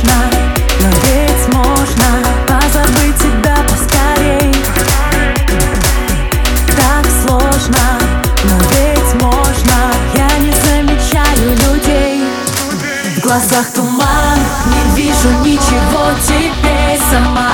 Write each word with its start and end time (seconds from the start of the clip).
сложно, 0.00 0.30
но 0.80 0.88
ведь 1.04 1.54
можно 1.54 2.06
Позабыть 2.46 3.16
тебя 3.16 3.56
поскорей. 3.68 4.54
Так 6.76 7.06
сложно, 7.22 7.98
но 8.44 8.56
ведь 8.70 9.22
можно 9.22 9.92
Я 10.14 10.38
не 10.38 10.52
замечаю 10.52 11.50
людей. 11.50 12.24
В 13.16 13.20
глазах 13.20 13.70
туман, 13.74 14.38
не 14.66 14.96
вижу 14.96 15.30
ничего 15.44 16.10
теперь 16.26 17.00
Сама 17.10 17.49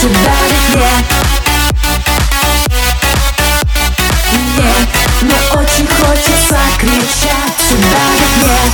Тебя 0.00 0.16
ведь 0.48 0.76
нет 0.76 1.04
Нет, 4.56 4.88
но 5.20 5.60
очень 5.60 5.86
хочется 5.86 6.58
кричать 6.78 7.56
Тебя 7.68 8.04
ведь 8.18 8.36
нет 8.42 8.72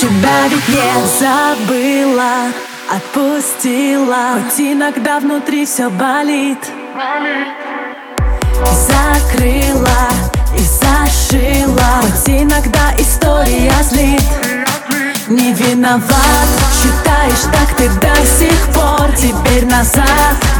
Тебя 0.00 0.48
ведь 0.48 0.68
не 0.68 1.06
забыла, 1.18 2.52
отпустила. 2.90 4.40
Хоть 4.42 4.60
иногда 4.60 5.20
внутри 5.20 5.66
все 5.66 5.90
болит 5.90 6.58
закрыла, 8.74 10.08
и 10.54 10.62
зашила. 10.62 12.00
Хоть 12.00 12.28
иногда 12.28 12.94
история 12.98 13.72
злит. 13.82 14.22
Не 15.28 15.52
виноват, 15.54 16.48
считаешь 16.72 17.42
так 17.52 17.76
ты 17.76 17.88
до 18.00 18.14
сих 18.26 18.68
пор. 18.72 19.10
Теперь 19.16 19.66
назад, 19.66 20.06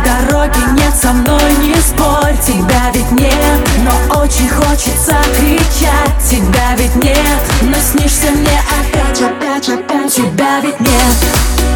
дороги 0.05 0.59
нет, 0.79 0.95
со 0.95 1.13
мной 1.13 1.53
не 1.63 1.75
спорь. 1.77 2.37
Тебя 2.45 2.91
ведь 2.93 3.13
нет, 3.13 3.69
но 3.85 4.21
очень 4.21 4.49
хочется 4.49 5.17
кричать. 5.39 6.19
Тебя 6.29 6.75
ведь 6.77 6.97
нет, 6.97 7.39
но 7.63 7.77
снишься 7.79 8.31
мне 8.33 8.61
опять, 8.81 9.23
опять, 9.23 9.69
опять. 9.69 10.13
Тебя 10.15 10.61
ведь 10.61 10.81
нет 10.81 11.76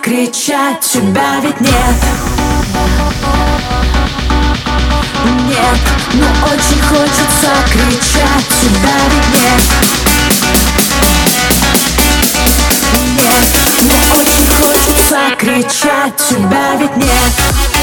кричать 0.00 0.80
Тебя 0.80 1.40
ведь 1.42 1.60
нет 1.60 1.70
Нет, 5.46 5.78
но 6.14 6.26
очень 6.46 6.82
хочется 6.82 7.50
кричать 7.70 8.48
Тебя 8.60 8.96
ведь 9.10 9.28
нет 9.34 9.62
Нет, 13.16 13.48
но 13.82 13.94
очень 14.20 14.48
хочется 14.58 15.18
кричать 15.38 16.16
Тебя 16.28 16.76
ведь 16.78 16.96
нет 16.96 17.79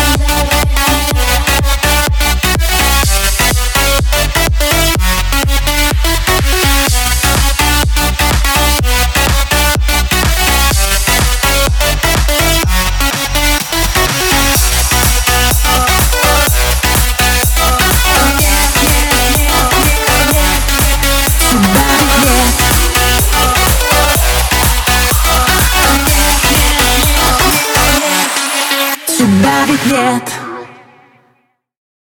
нет. 29.92 29.94
Тебя 29.94 29.96
ведь 30.18 30.34
нет 30.34 30.47